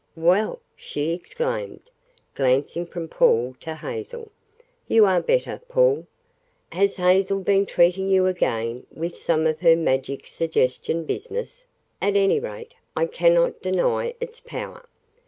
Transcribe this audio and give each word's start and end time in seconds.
"Well!" 0.17 0.59
she 0.75 1.11
exclaimed, 1.13 1.91
glancing 2.33 2.87
from 2.87 3.07
Paul 3.07 3.55
to 3.59 3.75
Hazel. 3.75 4.31
"You 4.87 5.05
are 5.05 5.21
better, 5.21 5.61
Paul. 5.69 6.07
Has 6.71 6.95
Hazel 6.95 7.41
been 7.41 7.67
treating 7.67 8.09
you 8.09 8.25
again 8.25 8.87
with 8.91 9.15
some 9.15 9.45
of 9.45 9.59
her 9.59 9.75
magic 9.75 10.25
suggestion 10.25 11.03
business? 11.03 11.67
At 12.01 12.15
any 12.15 12.39
rate, 12.39 12.73
I 12.95 13.05
cannot 13.05 13.61
deny 13.61 14.15
its 14.19 14.39
power." 14.39 14.89